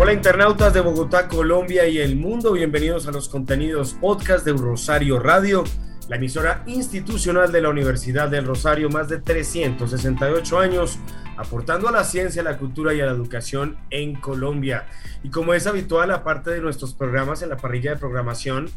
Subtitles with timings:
[0.00, 5.18] Hola internautas de Bogotá, Colombia y el mundo, bienvenidos a los contenidos podcast de Rosario
[5.18, 5.64] Radio,
[6.08, 11.00] la emisora institucional de la Universidad del Rosario, más de 368 años
[11.36, 14.86] aportando a la ciencia, a la cultura y a la educación en Colombia.
[15.24, 18.70] Y como es habitual, aparte de nuestros programas en la parrilla de programación,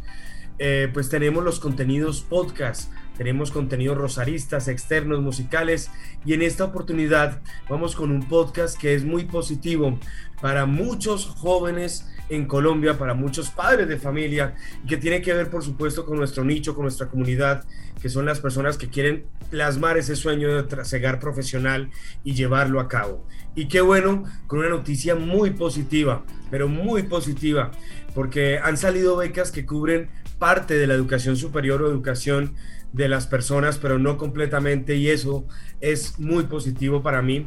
[0.60, 5.92] eh, pues tenemos los contenidos podcast, tenemos contenidos rosaristas, externos, musicales
[6.26, 10.00] y en esta oportunidad vamos con un podcast que es muy positivo
[10.42, 15.50] para muchos jóvenes en Colombia, para muchos padres de familia y que tiene que ver
[15.50, 17.66] por supuesto con nuestro nicho, con nuestra comunidad,
[18.02, 21.92] que son las personas que quieren plasmar ese sueño de trasegar profesional
[22.24, 23.28] y llevarlo a cabo.
[23.54, 27.72] Y qué bueno, con una noticia muy positiva, pero muy positiva,
[28.16, 30.10] porque han salido becas que cubren
[30.42, 32.56] parte de la educación superior o educación
[32.94, 35.46] de las personas, pero no completamente, y eso
[35.82, 37.46] es muy positivo para mí.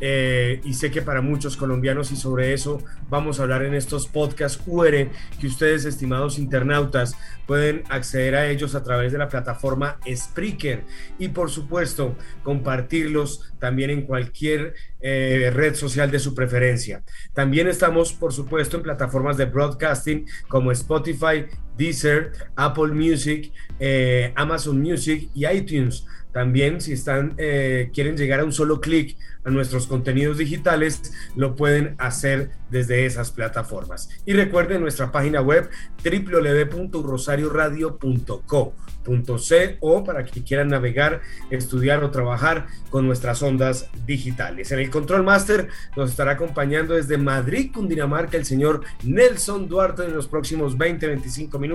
[0.00, 4.06] Eh, y sé que para muchos colombianos y sobre eso vamos a hablar en estos
[4.06, 5.08] podcasts UR
[5.40, 10.84] que ustedes estimados internautas pueden acceder a ellos a través de la plataforma Spreaker
[11.18, 17.02] y por supuesto compartirlos también en cualquier eh, red social de su preferencia.
[17.32, 24.80] También estamos por supuesto en plataformas de broadcasting como Spotify, Deezer, Apple Music, eh, Amazon
[24.80, 26.06] Music y iTunes.
[26.32, 31.54] También si están, eh, quieren llegar a un solo clic a nuestros contenidos digitales, lo
[31.56, 34.10] pueden hacer desde esas plataformas.
[34.26, 35.70] Y recuerden nuestra página web
[36.04, 38.74] www.rosarioradio.co
[39.80, 41.20] o para que quieran navegar,
[41.50, 44.72] estudiar o trabajar con nuestras ondas digitales.
[44.72, 50.14] En el Control Master nos estará acompañando desde Madrid, Cundinamarca, el señor Nelson Duarte en
[50.14, 51.65] los próximos 20-25 minutos.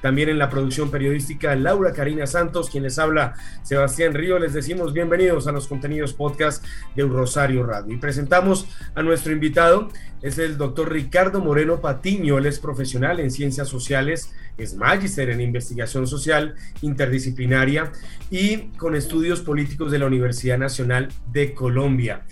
[0.00, 4.38] También en la producción periodística Laura Karina Santos, quien les habla Sebastián Río.
[4.38, 6.64] Les decimos bienvenidos a los contenidos podcast
[6.94, 7.94] de Rosario Radio.
[7.94, 9.88] Y presentamos a nuestro invitado,
[10.22, 15.40] es el doctor Ricardo Moreno Patiño, él es profesional en ciencias sociales, es magíster en
[15.40, 17.90] investigación social interdisciplinaria
[18.30, 22.22] y con estudios políticos de la Universidad Nacional de Colombia.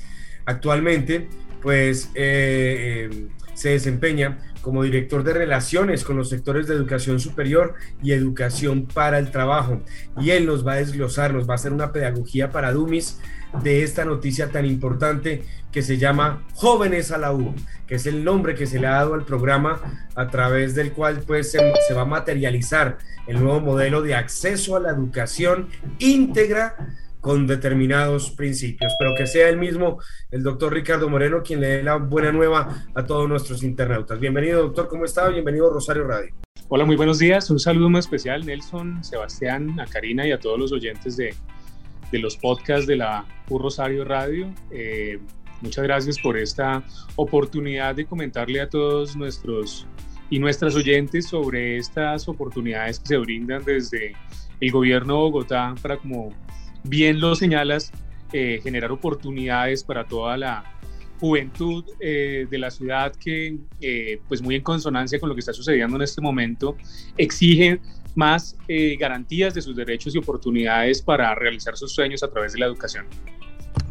[0.45, 1.29] Actualmente,
[1.63, 7.75] pues eh, eh, se desempeña como director de relaciones con los sectores de educación superior
[8.03, 9.83] y educación para el trabajo.
[10.21, 13.21] Y él nos va a desglosar, nos va a hacer una pedagogía para Dumis
[13.63, 17.55] de esta noticia tan importante que se llama Jóvenes a la U,
[17.87, 19.81] que es el nombre que se le ha dado al programa
[20.15, 24.77] a través del cual pues se, se va a materializar el nuevo modelo de acceso
[24.77, 25.69] a la educación
[25.99, 26.75] íntegra
[27.27, 29.99] con determinados principios, pero que sea el mismo,
[30.31, 34.21] el doctor Ricardo Moreno, quien le dé la buena nueva a todos nuestros internautas.
[34.21, 35.29] Bienvenido, doctor, ¿cómo está?
[35.31, 36.33] Bienvenido Rosario Radio.
[36.69, 37.51] Hola, muy buenos días.
[37.51, 41.35] Un saludo muy especial, Nelson, Sebastián, a Karina y a todos los oyentes de,
[42.13, 44.55] de los podcasts de la U Rosario Radio.
[44.71, 45.19] Eh,
[45.63, 46.85] muchas gracias por esta
[47.17, 49.85] oportunidad de comentarle a todos nuestros
[50.31, 54.13] y nuestras oyentes sobre estas oportunidades que se brindan desde
[54.61, 56.33] el gobierno de Bogotá para como
[56.89, 57.93] bien lo señalas,
[58.33, 60.65] eh, generar oportunidades para toda la
[61.21, 65.53] juventud eh, de la ciudad que, eh, pues muy en consonancia con lo que está
[65.53, 66.77] sucediendo en este momento,
[67.17, 67.81] exige
[68.15, 68.57] más
[68.99, 73.05] garantías de sus derechos y oportunidades para realizar sus sueños a través de la educación.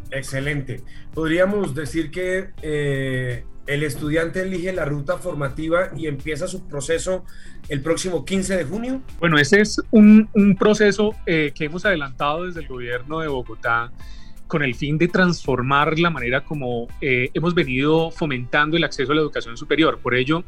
[0.09, 0.81] Excelente.
[1.13, 7.25] Podríamos decir que el estudiante elige la ruta formativa y empieza su proceso
[7.69, 9.01] el próximo 15 de junio.
[9.19, 10.29] Bueno, ese es un,
[10.59, 13.91] proceso eh, que hemos adelantado desde el gobierno de Bogotá
[14.47, 19.15] con el fin de transformar la manera como eh, hemos venido fomentando el acceso a
[19.15, 19.99] la educación superior.
[19.99, 20.43] Por ello,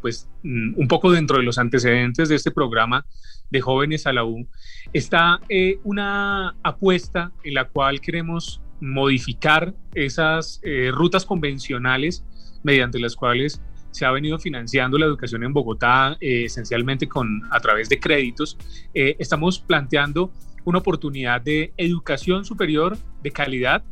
[0.00, 3.04] pues mm, un poco dentro de los antecedentes de este programa
[3.50, 4.48] de jóvenes a la U,
[4.94, 5.40] está
[5.84, 12.24] una apuesta en la cual queremos modificar esas eh, rutas convencionales
[12.64, 13.62] mediante las cuales
[13.92, 18.58] se ha venido financiando la educación en Bogotá eh, esencialmente con, a través de créditos.
[18.92, 20.32] Eh, estamos planteando
[20.64, 23.84] una oportunidad de educación superior de calidad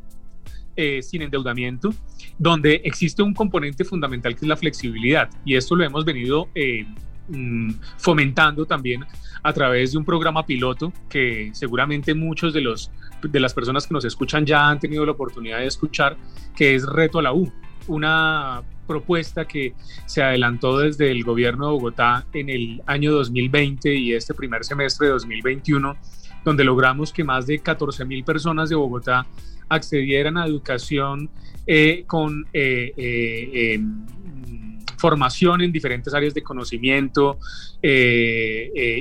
[1.03, 1.91] sin endeudamiento,
[2.39, 5.29] donde existe un componente fundamental que es la flexibilidad.
[5.45, 6.49] Y esto lo hemos venido
[7.29, 9.05] mm, fomentando también
[9.43, 12.91] a través de un programa piloto que seguramente muchos de los
[13.23, 16.17] de las personas que nos escuchan ya han tenido la oportunidad de escuchar,
[16.57, 17.53] que es Reto a la U,
[17.87, 19.75] una propuesta que
[20.07, 25.07] se adelantó desde el gobierno de Bogotá en el año 2020 y este primer semestre
[25.07, 25.97] de 2021,
[26.45, 29.27] donde logramos que más de 14 mil personas de Bogotá
[29.69, 31.31] accedieran a educación
[31.67, 34.05] eh, con eh, eh, em,
[34.99, 37.39] formación en diferentes áreas de conocimiento,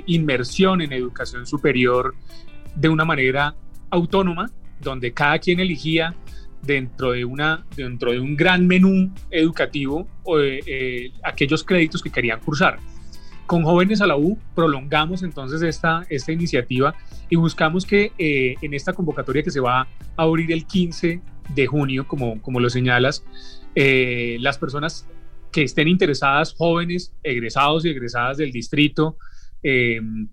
[0.07, 2.15] inmersión en educación superior
[2.75, 3.53] de una manera
[3.91, 4.49] autónoma
[4.79, 6.15] donde cada quien elegía
[6.63, 10.07] dentro de, una, dentro de un gran menú educativo
[10.39, 12.79] eh, eh, aquellos créditos que querían cursar.
[13.45, 16.95] Con Jóvenes a la U prolongamos entonces esta, esta iniciativa
[17.29, 21.21] y buscamos que eh, en esta convocatoria que se va a abrir el 15
[21.53, 23.25] de junio, como, como lo señalas,
[23.75, 25.07] las personas
[25.51, 29.17] que estén interesadas, jóvenes, egresados y egresadas del distrito,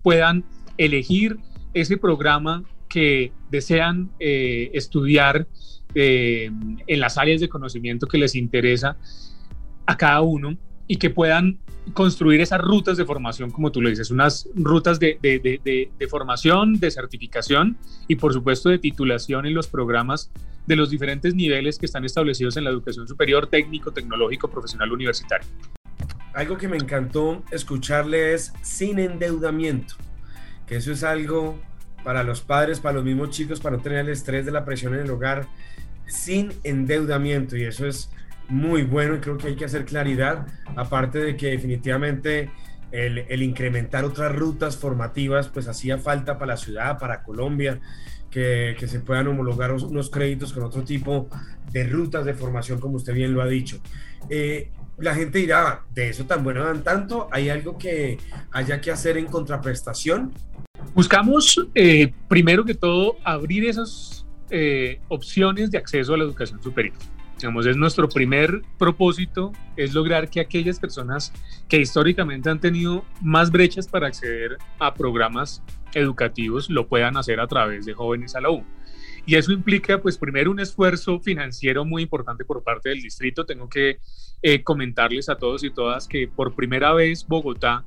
[0.01, 0.45] puedan
[0.77, 1.37] elegir
[1.73, 5.47] ese programa que desean eh, estudiar
[5.95, 6.51] eh,
[6.87, 8.97] en las áreas de conocimiento que les interesa
[9.85, 10.57] a cada uno
[10.87, 11.59] y que puedan
[11.93, 16.91] construir esas rutas de formación, como tú lo dices, unas rutas de, de, formación, de
[16.91, 17.77] certificación
[18.07, 20.31] y por supuesto de titulación en los programas
[20.67, 25.47] de los diferentes niveles que están establecidos en la educación superior, técnico, tecnológico, profesional, universitario.
[26.33, 29.95] Algo que me encantó escucharle es sin endeudamiento,
[30.67, 31.59] que eso es algo
[32.03, 34.93] para los padres, para los mismos chicos, para no tener el estrés de la presión
[34.95, 35.47] en el hogar,
[36.07, 37.55] sin endeudamiento.
[37.55, 38.09] Y eso es
[38.49, 42.49] muy bueno y creo que hay que hacer claridad, aparte de que definitivamente
[42.91, 47.79] el, incrementar otras rutas formativas, pues hacía falta para la ciudad, para Colombia,
[48.31, 51.29] que, se puedan homologar unos créditos con otro tipo
[51.71, 53.79] de rutas de formación, como usted bien lo ha dicho.
[54.29, 58.17] Eh, la gente dirá, de eso tan bueno dan tanto, ¿hay algo que
[58.51, 60.33] haya que hacer en contraprestación?
[60.93, 66.95] Buscamos, eh, primero que todo, abrir esas eh, opciones de acceso a la educación superior.
[67.37, 71.31] Digamos, es nuestro primer propósito, es lograr que aquellas personas
[71.69, 77.47] que históricamente han tenido más brechas para acceder a programas educativos lo puedan hacer a
[77.47, 78.65] través de jóvenes a la U.
[79.25, 83.45] Y eso implica, pues, primero un esfuerzo financiero muy importante por parte del distrito.
[83.45, 83.99] Tengo que
[84.41, 87.85] eh, comentarles a todos y todas que por primera vez Bogotá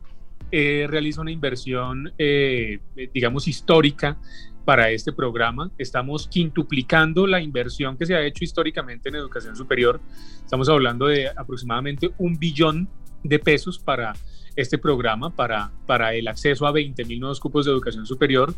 [0.54, 2.78] eh, realiza una inversión, eh,
[3.14, 4.18] digamos, histórica
[4.66, 5.70] para este programa.
[5.78, 9.98] Estamos quintuplicando la inversión que se ha hecho históricamente en educación superior.
[10.44, 12.90] Estamos hablando de aproximadamente un billón
[13.24, 14.12] de pesos para
[14.54, 18.54] este programa, para, para el acceso a 20 mil nuevos cupos de educación superior.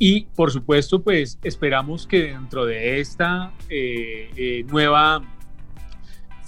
[0.00, 5.22] Y por supuesto, pues esperamos que dentro de esta eh, nueva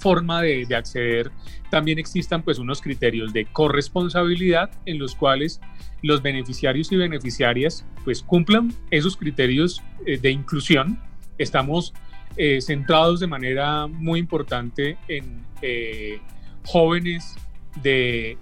[0.03, 1.31] forma de, de, acceder
[1.71, 5.61] también existan pues unos criterios de corresponsabilidad en los cuales
[6.03, 10.99] los beneficiarios y beneficiarias pues cumplan esos criterios eh, de inclusión.
[11.37, 11.93] Estamos
[12.35, 16.19] eh, centrados de manera muy importante en eh,
[16.65, 17.35] jóvenes
[17.81, 18.37] de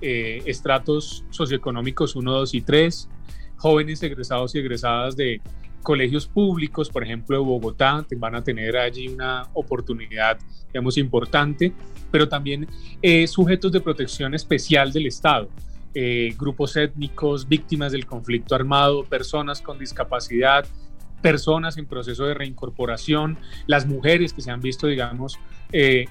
[0.45, 3.09] estratos socioeconómicos 1, 2 y 3,
[3.55, 5.39] jóvenes egresados y egresadas de
[5.81, 11.73] colegios públicos, por ejemplo, de Bogotá, van a tener allí una oportunidad, digamos, importante,
[12.11, 12.67] pero también
[13.01, 15.49] eh, sujetos de protección especial del Estado,
[15.93, 20.65] eh, grupos étnicos, víctimas del conflicto armado, personas con discapacidad,
[21.21, 25.37] personas en proceso de reincorporación, las mujeres que se han visto, digamos,
[25.71, 26.05] eh,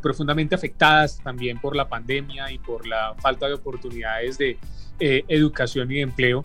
[0.00, 4.58] profundamente afectadas también por la pandemia y por la falta de oportunidades de
[4.98, 6.44] educación y de empleo.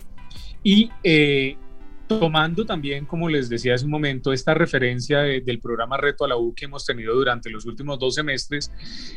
[0.64, 0.90] Y
[2.18, 6.36] tomando también, como les decía hace un momento, esta referencia del programa Reto a la
[6.36, 8.72] U que hemos tenido durante los últimos dos semestres,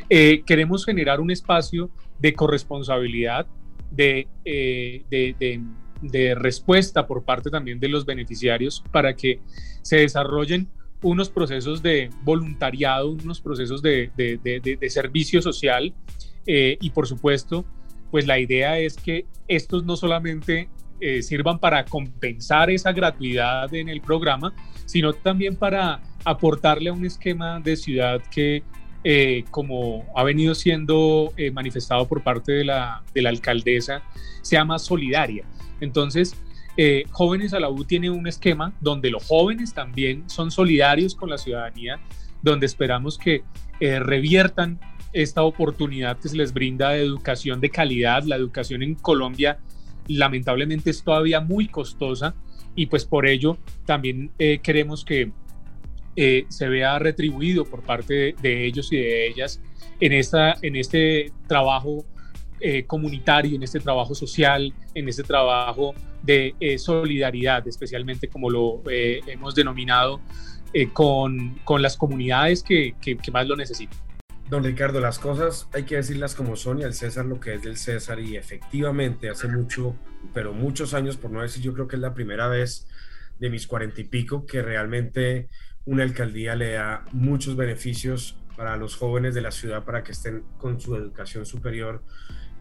[0.08, 3.46] eh, queremos generar un espacio de corresponsabilidad,
[3.90, 5.62] de, eh, de,
[6.02, 9.40] de respuesta por parte también de los beneficiarios para que
[9.82, 10.68] se desarrollen
[11.02, 15.94] unos procesos de voluntariado, unos procesos de, de, servicio social
[16.46, 17.64] eh, y por supuesto,
[18.10, 20.68] pues la idea es que estos no solamente
[21.00, 27.04] eh, sirvan para compensar esa gratuidad en el programa, sino también para aportarle a un
[27.04, 28.62] esquema de ciudad que,
[29.04, 34.02] eh, como ha venido siendo manifestado por parte de la, de la alcaldesa,
[34.42, 35.44] sea más solidaria.
[35.80, 36.36] Entonces,
[36.78, 41.30] eh, jóvenes a la U tiene un esquema donde los jóvenes también son solidarios con
[41.30, 41.98] la ciudadanía,
[42.42, 43.44] donde esperamos que
[43.80, 44.78] eh, reviertan
[45.12, 48.24] esta oportunidad que se les brinda de educación de calidad.
[48.24, 49.58] La educación en Colombia
[50.08, 52.34] lamentablemente es todavía muy costosa
[52.74, 55.32] y pues por ello también eh, queremos que
[56.48, 59.60] se vea retribuido por parte de, ellos y de ellas
[60.00, 62.06] en, esta, en este trabajo
[62.58, 68.82] eh, comunitario, en este trabajo social, en este trabajo de eh, solidaridad, especialmente como lo
[68.90, 70.20] eh, hemos denominado,
[70.92, 73.98] con, con, las comunidades que, que, más lo necesitan.
[74.48, 77.62] Don Ricardo, las cosas hay que decirlas como son y al César lo que es
[77.62, 78.20] del César.
[78.20, 79.96] Y efectivamente hace mucho,
[80.32, 82.86] pero muchos años, por no decir yo creo que es la primera vez
[83.40, 85.48] de mis cuarenta y pico que realmente
[85.84, 90.44] una alcaldía le da muchos beneficios para los jóvenes de la ciudad para que estén
[90.58, 92.02] con su educación superior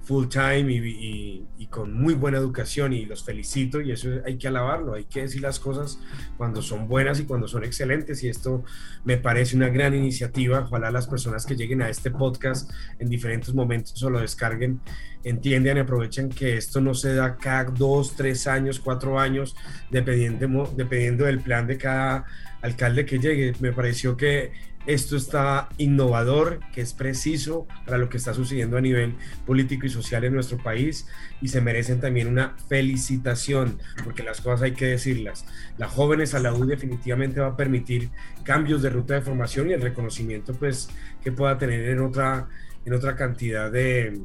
[0.06, 4.94] full time y, con muy buena educación y los felicito y eso hay que alabarlo,
[4.94, 6.00] hay que decir las cosas
[6.38, 8.64] cuando son buenas y cuando son excelentes y esto
[9.04, 13.54] me parece una gran iniciativa, ojalá las personas que lleguen a este podcast en diferentes
[13.54, 14.80] momentos o lo descarguen
[15.26, 19.56] entiendan y aprovechen que esto no se da cada dos, tres años, cuatro años,
[19.90, 22.26] dependiendo, dependiendo del plan de cada
[22.62, 23.54] alcalde que llegue.
[23.60, 24.52] Me pareció que
[24.88, 29.16] esto está innovador, que es preciso para lo que está sucediendo a nivel
[29.46, 31.08] político y social en nuestro país
[31.42, 35.46] y se merecen también una felicitación, porque las cosas hay que decirlas.
[35.78, 38.10] La Jóvenes a la U definitivamente va a permitir
[38.44, 40.90] cambios de ruta de formación y el reconocimiento pues
[41.24, 42.48] que pueda tener en otra,
[42.86, 44.22] en otra cantidad de,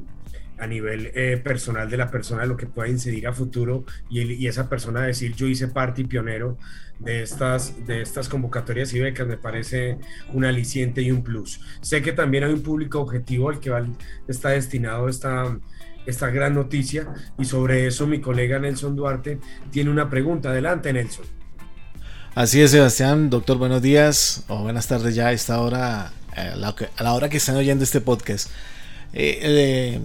[0.61, 4.47] a nivel eh, personal de la persona, lo que pueda incidir a futuro y, y,
[4.47, 6.59] esa persona decir yo hice parte y pionero
[7.03, 9.97] de estas, de estas convocatorias y becas me parece
[10.33, 11.59] un aliciente y un plus.
[11.81, 13.71] Sé que también hay un público objetivo al que
[14.27, 15.57] está destinado esta,
[16.05, 17.07] esta gran noticia
[17.39, 19.39] y sobre eso mi colega Nelson Duarte
[19.71, 20.49] tiene una pregunta.
[20.49, 21.25] Adelante Nelson.
[22.35, 27.13] Así es Sebastián, doctor, buenos días o buenas tardes ya a esta hora, a la,
[27.13, 28.49] hora que están oyendo este podcast.
[29.11, 29.99] Eh, eh,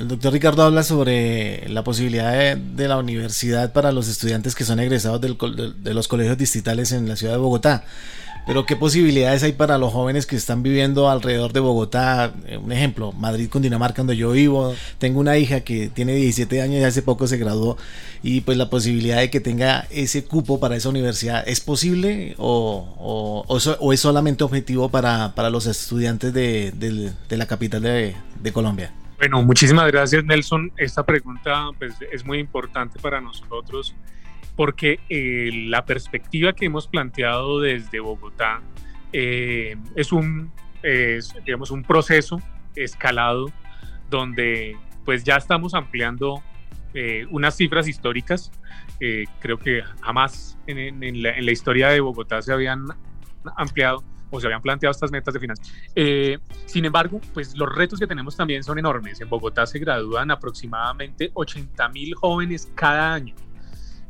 [0.00, 4.78] el doctor Ricardo habla sobre la posibilidad de, la universidad para los estudiantes que son
[4.78, 7.84] egresados de, los colegios distritales en la ciudad de Bogotá.
[8.46, 12.32] Pero ¿qué posibilidades hay para los jóvenes que están viviendo alrededor de Bogotá?
[12.46, 14.74] Eh, un ejemplo, Madrid, Cundinamarca, donde yo vivo.
[14.98, 17.76] Tengo una hija que tiene 17 años y hace poco se graduó.
[18.22, 23.44] Y pues la posibilidad de que tenga ese cupo para esa universidad, ¿es posible o,
[23.92, 28.92] es solamente objetivo para, los estudiantes de, la capital de Colombia?
[29.18, 30.72] Bueno, muchísimas gracias Nelson.
[30.76, 33.96] Esta pregunta pues, es muy importante para nosotros
[34.54, 38.62] porque eh, la perspectiva que hemos planteado desde Bogotá
[39.12, 40.52] eh, es un,
[41.44, 42.40] digamos, un proceso
[42.76, 43.46] escalado
[44.08, 46.40] donde pues ya estamos ampliando
[46.94, 48.52] eh, unas cifras históricas.
[49.40, 52.86] creo que jamás en, en la historia de Bogotá se habían
[53.56, 55.72] ampliado o se habían planteado estas metas de finanzas.
[55.94, 59.20] Eh, sin embargo, pues los retos que tenemos también son enormes.
[59.20, 63.34] En Bogotá se gradúan aproximadamente 80 mil jóvenes cada año.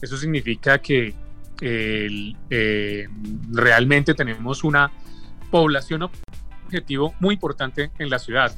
[0.01, 1.15] Eso significa que
[1.61, 3.09] eh,
[3.51, 4.93] realmente tenemos una
[5.51, 6.09] población
[6.69, 8.55] objetivo muy importante en la ciudad.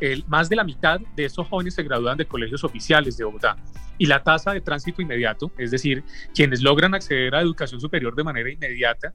[0.00, 3.56] El, más de la mitad de esos jóvenes se gradúan de colegios oficiales de Bogotá
[3.98, 6.02] y la tasa de tránsito inmediato, es decir,
[6.34, 9.12] quienes logran acceder a educación superior de manera inmediata,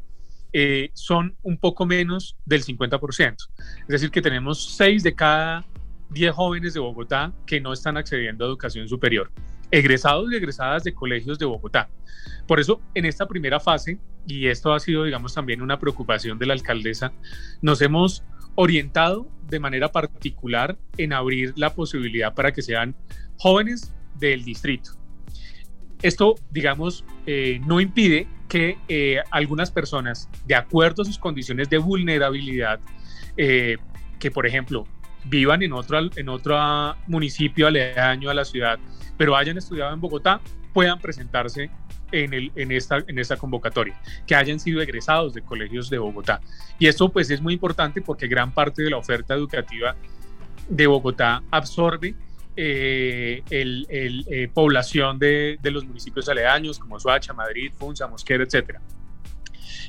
[0.58, 3.36] eh, son un poco menos del 50%.
[3.82, 5.66] Es decir, que tenemos 6 de cada
[6.12, 9.34] 10 jóvenes de Bogotá que no están accediendo a educación superior,
[9.70, 11.90] egresados y egresadas de colegios de Bogotá.
[12.48, 16.46] Por eso, en esta primera fase, y esto ha sido, digamos, también una preocupación de
[16.46, 17.12] la alcaldesa,
[17.62, 18.24] nos hemos
[18.56, 22.96] orientado de manera particular en abrir la posibilidad para que sean
[23.36, 24.92] jóvenes del distrito.
[26.02, 31.78] Esto, digamos, eh, no impide que eh, algunas personas, de acuerdo a sus condiciones de
[31.78, 32.80] vulnerabilidad,
[33.38, 33.78] eh,
[34.20, 34.86] que por ejemplo
[35.26, 38.80] vivan en otro, en otro municipio aledaño a la ciudad,
[39.18, 40.42] pero hayan estudiado en Bogotá,
[40.74, 41.72] puedan presentarse
[42.12, 46.42] en, el, en, esta, en esta convocatoria, que hayan sido egresados de colegios de Bogotá.
[46.78, 49.96] Y esto pues es muy importante porque gran parte de la oferta educativa
[50.70, 52.16] de Bogotá absorbe
[52.56, 58.80] eh, el, eh, población de, los municipios aledaños como Soacha, Madrid, Funza, Mosquera, etc.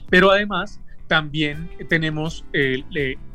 [0.09, 2.45] Pero además también tenemos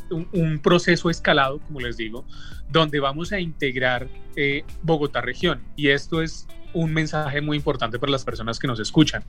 [0.09, 2.25] un, proceso escalado, como les digo,
[2.69, 4.07] donde vamos a integrar
[4.81, 5.61] Bogotá región.
[5.75, 9.23] Y esto es un mensaje muy importante para las personas que nos escuchan.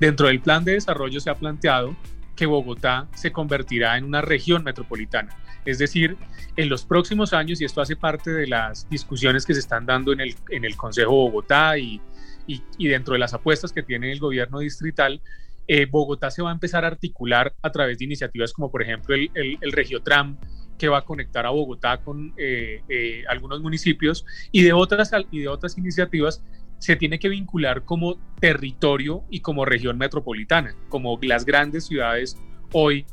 [0.00, 1.96] Dentro del plan de desarrollo se ha planteado
[2.36, 5.36] que Bogotá se convertirá en una región metropolitana.
[5.64, 6.16] Es decir,
[6.56, 10.12] en los próximos años, y esto hace parte de las discusiones que se están dando
[10.12, 12.00] en el, en el Consejo Bogotá y,
[12.46, 15.20] y, dentro de las apuestas que tiene el gobierno distrital,
[15.66, 19.14] eh, Bogotá se va a empezar a articular a través de iniciativas como por ejemplo
[19.14, 20.36] el, el, Regiotram,
[20.76, 25.40] que va a conectar a Bogotá con eh, eh, algunos municipios y de, otras, y
[25.40, 26.42] de otras iniciativas
[26.84, 32.36] se tiene que vincular como territorio y como región metropolitana, como las grandes ciudades
[32.72, 33.06] hoy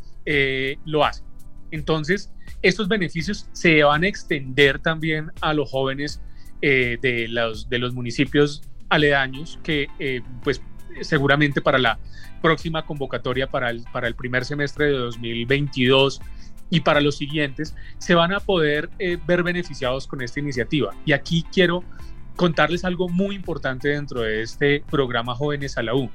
[0.84, 1.26] lo hacen.
[1.72, 6.22] Entonces, estos beneficios se van a extender también a los jóvenes
[6.62, 10.62] de, los, de los municipios aledaños que eh, pues
[11.00, 11.98] seguramente para la
[12.42, 16.22] próxima convocatoria para el, para el primer semestre de 2022
[16.70, 20.94] y para los siguientes se van a poder eh, ver beneficiados con esta iniciativa.
[21.06, 21.84] Y aquí quiero
[22.36, 26.10] contarles algo muy importante dentro de este programa Jóvenes a la U.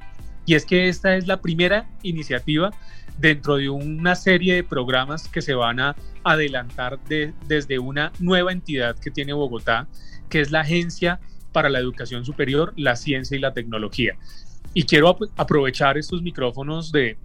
[0.45, 2.71] Y es que esta es la primera iniciativa
[3.17, 8.51] dentro de una serie de programas que se van a adelantar de, desde una nueva
[8.51, 9.87] entidad que tiene Bogotá,
[10.29, 11.19] que es la Agencia
[11.51, 14.15] para la educación superior, la ciencia y la tecnología.
[14.73, 17.17] Y quiero aprovechar estos micrófonos de,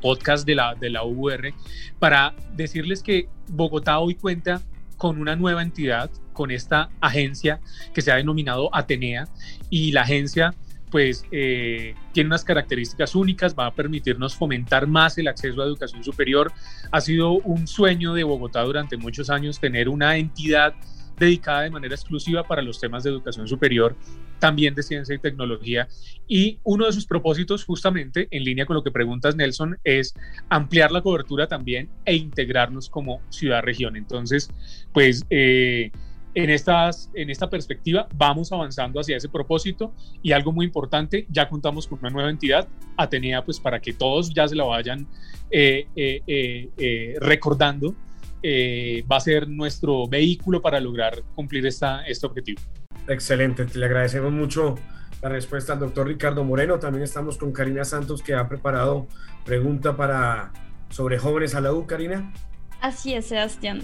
[0.00, 1.52] podcast de la, de la UR
[1.98, 4.62] para decirles que Bogotá hoy cuenta
[5.02, 7.58] con una nueva entidad, con esta agencia
[7.92, 9.26] que se ha denominado Atenea
[9.68, 10.54] y la agencia
[10.92, 16.04] pues eh, tiene unas características únicas, va a permitirnos fomentar más el acceso a educación
[16.04, 16.52] superior.
[16.92, 20.72] Ha sido un sueño de Bogotá durante muchos años tener una entidad
[21.18, 23.96] dedicada de manera exclusiva para los temas de educación superior,
[24.38, 25.88] también de ciencia y tecnología.
[26.26, 30.14] Y uno de sus propósitos, justamente en línea con lo que preguntas, Nelson, es
[30.48, 33.96] ampliar la cobertura también e integrarnos como ciudad-región.
[33.96, 34.50] Entonces,
[34.92, 35.24] pues...
[35.30, 35.90] Eh,
[36.34, 41.46] en, estas, en esta perspectiva vamos avanzando hacia ese propósito y algo muy importante, ya
[41.46, 45.06] contamos con una nueva entidad, Atenea, pues para que todos ya se la vayan
[45.50, 47.94] eh, eh, recordando
[48.42, 52.60] eh, va a ser nuestro vehículo para lograr cumplir esta, este objetivo.
[53.08, 54.76] Excelente, le agradecemos mucho
[55.22, 56.78] la respuesta al doctor Ricardo Moreno.
[56.78, 59.06] También estamos con Karina Santos que ha preparado
[59.44, 60.52] pregunta para
[60.90, 62.32] sobre jóvenes a la U, Karina.
[62.80, 63.82] Así es, Sebastián.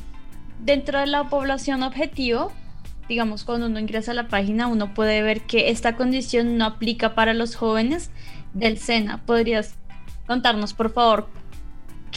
[0.61, 2.53] Dentro de la población objetivo,
[3.09, 7.14] digamos, cuando uno ingresa a la página, uno puede ver que esta condición no aplica
[7.14, 8.11] para los jóvenes
[8.53, 9.23] del SENA.
[9.25, 9.77] ¿Podrías
[10.27, 11.29] contarnos, por favor,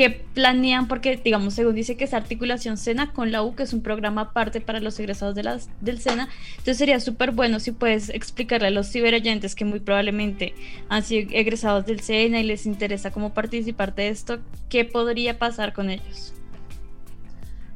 [0.01, 0.87] ¿Qué planean?
[0.87, 4.21] Porque, digamos, según dice que es articulación SENA con la U, que es un programa
[4.21, 6.27] aparte para los egresados de las, del SENA.
[6.53, 10.55] Entonces sería súper bueno si puedes explicarle a los ciberoyentes que muy probablemente
[10.89, 15.71] han sido egresados del SENA y les interesa cómo participar de esto, ¿qué podría pasar
[15.71, 16.33] con ellos?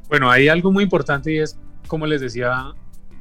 [0.08, 2.72] Bueno, hay algo muy importante y es, como les decía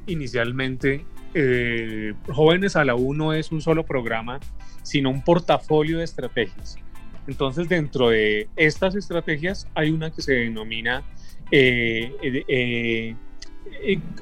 [0.08, 4.40] inicialmente, eh, Jóvenes a la U no es un solo programa,
[4.82, 6.80] sino un portafolio de estrategias
[7.28, 11.04] entonces, dentro de estas estrategias hay una que se denomina
[11.52, 12.16] eh,
[12.48, 13.16] eh,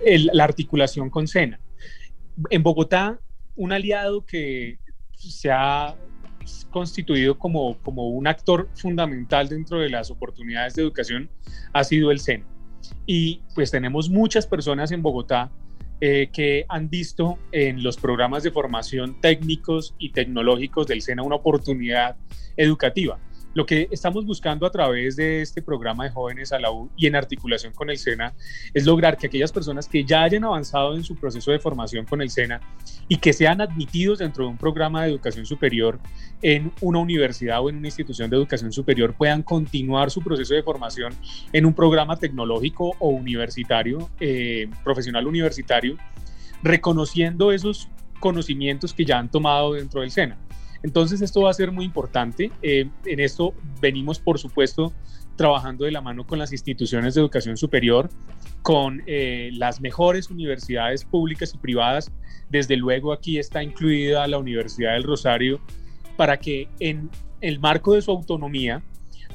[0.05, 1.59] eh, la articulación con SENA.
[2.49, 3.19] En Bogotá,
[3.55, 4.79] un aliado que
[5.15, 5.95] se ha
[6.71, 11.29] constituido como, como un actor fundamental dentro de las oportunidades de educación
[11.71, 12.45] ha sido el SENA.
[13.05, 15.51] Y pues tenemos muchas personas en Bogotá
[16.05, 21.37] eh, que han visto en los programas de formación técnicos y tecnológicos del SENA una
[21.37, 22.17] oportunidad
[22.57, 23.19] educativa.
[23.53, 27.05] Lo que estamos buscando a través de este programa de jóvenes a la U y
[27.05, 28.33] en articulación con el SENA
[28.73, 32.21] es lograr que aquellas personas que ya hayan avanzado en su proceso de formación con
[32.23, 32.61] el SENA
[33.07, 35.99] y que sean admitidos dentro de un programa de educación superior
[36.41, 40.63] en una universidad o en una institución de educación superior puedan continuar su proceso de
[40.63, 41.13] formación
[41.51, 45.95] en un programa tecnológico o universitario, eh, profesional universitario,
[46.63, 47.87] reconociendo esos
[48.19, 50.37] conocimientos que ya han tomado dentro del SENA.
[50.83, 52.51] Entonces esto va a ser muy importante.
[52.61, 54.93] Eh, en esto venimos, por supuesto,
[55.35, 58.09] trabajando de la mano con las instituciones de educación superior,
[58.61, 62.11] con eh, las mejores universidades públicas y privadas.
[62.49, 65.61] Desde luego aquí está incluida la Universidad del Rosario
[66.17, 67.09] para que en
[67.41, 68.83] el marco de su autonomía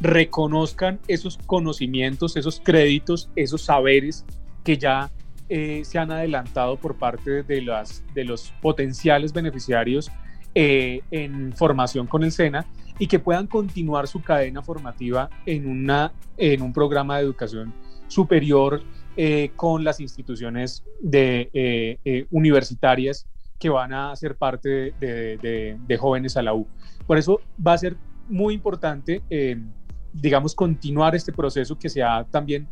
[0.00, 4.24] reconozcan esos conocimientos, esos créditos, esos saberes
[4.62, 5.10] que ya
[5.48, 10.10] eh, se han adelantado por parte de, las, de los potenciales beneficiarios
[10.60, 12.66] eh, en formación con el SENA
[12.98, 17.72] y que puedan continuar su cadena formativa en, una, en un programa de educación
[18.08, 18.82] superior
[19.16, 26.54] eh, con las instituciones eh, universitarias que van a ser parte de, jóvenes a la
[26.54, 26.66] U.
[27.06, 27.96] Por eso va a ser
[28.28, 29.22] muy importante
[30.12, 32.66] digamos, continuar este proceso que se ha también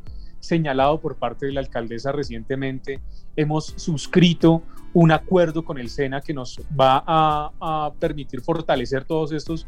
[0.47, 3.01] señalado por parte de la alcaldesa recientemente.
[3.37, 9.67] Hemos suscrito un acuerdo con el SENA que nos va a, permitir fortalecer todos estos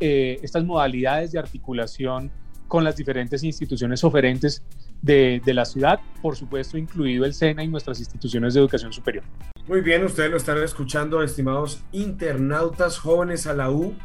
[0.00, 2.30] eh, estas modalidades de articulación
[2.68, 4.62] con las diferentes instituciones oferentes
[5.02, 9.24] de, de, la ciudad, por supuesto incluido el SENA y nuestras instituciones de educación superior.
[9.66, 13.96] Muy bien, ustedes lo están escuchando, estimados internautas jóvenes a la U.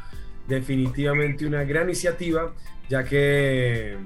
[0.47, 2.53] Definitivamente una gran iniciativa,
[2.89, 3.97] ya que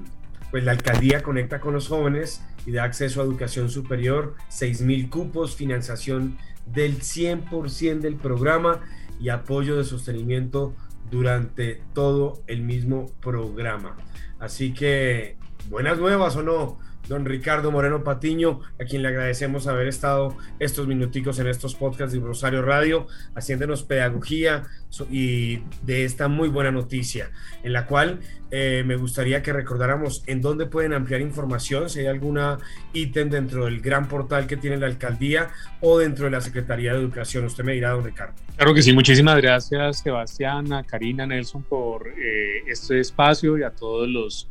[0.50, 5.56] pues la alcaldía conecta con los jóvenes y da acceso a educación superior, 6.000 cupos,
[5.56, 8.80] financiación del 100% del programa
[9.20, 10.74] y apoyo de sostenimiento
[11.10, 13.96] durante todo el mismo programa.
[14.38, 15.36] Así que,
[15.68, 20.86] buenas nuevas o no, don Ricardo Moreno Patiño, a quien le agradecemos haber estado estos
[20.86, 24.64] minuticos en estos podcasts de Rosario Radio, haciéndonos pedagogía
[25.10, 27.30] y de esta muy buena noticia,
[27.62, 32.06] en la cual eh, me gustaría que recordáramos en dónde pueden ampliar información, si hay
[32.06, 32.58] alguna
[32.92, 36.98] ítem dentro del gran portal que tiene la alcaldía o dentro de la Secretaría de
[36.98, 37.44] Educación.
[37.44, 38.34] Usted me dirá, don Ricardo.
[38.56, 43.70] Claro que sí, muchísimas gracias Sebastián, a Karina, Nelson por eh, este espacio y a
[43.70, 44.48] todos los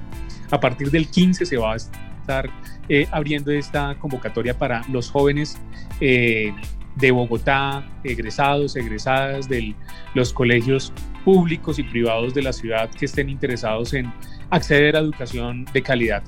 [0.51, 2.49] A partir del 15 se va a estar
[2.89, 5.57] eh, abriendo esta convocatoria para los jóvenes.
[6.01, 6.53] Eh,
[6.97, 9.73] de Bogotá, egresados, egresadas de
[10.13, 10.91] los colegios
[11.23, 14.11] públicos y privados de la ciudad que estén interesados en
[14.49, 16.21] acceder a educación de calidad